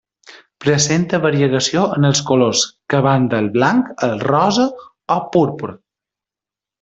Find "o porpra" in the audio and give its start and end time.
5.19-5.77